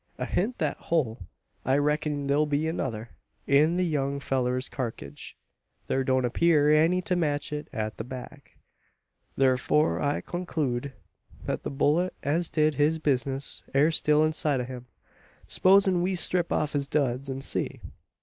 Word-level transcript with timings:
Ahint 0.17 0.57
that 0.57 0.77
hole 0.77 1.27
I 1.63 1.77
reck'n 1.77 2.27
thur'll 2.27 2.47
be 2.47 2.67
another, 2.67 3.11
in 3.45 3.77
the 3.77 3.85
young 3.85 4.19
fellur's 4.19 4.67
karkidge. 4.67 5.35
Thar 5.87 6.03
don't 6.03 6.25
appear 6.25 6.73
any 6.73 7.03
to 7.03 7.15
match 7.15 7.53
it 7.53 7.67
at 7.71 7.97
the 7.97 8.03
back. 8.03 8.57
Thurfor 9.37 10.01
I 10.01 10.21
konklude, 10.21 10.93
thet 11.45 11.61
the 11.61 11.69
bullet 11.69 12.15
as 12.23 12.49
did 12.49 12.73
his 12.81 12.97
bizness 12.97 13.61
air 13.75 13.91
still 13.91 14.23
inside 14.23 14.59
o' 14.61 14.65
him. 14.65 14.87
S'posin' 15.45 16.01
we 16.01 16.15
strip 16.15 16.51
off 16.51 16.73
his 16.73 16.87
duds, 16.87 17.29
an 17.29 17.41
see!" 17.41 17.79